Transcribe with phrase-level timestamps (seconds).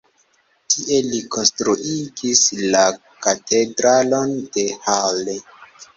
[0.73, 2.41] Tie li konstruigis
[2.77, 2.81] la
[3.27, 5.41] Katedralon de Halle.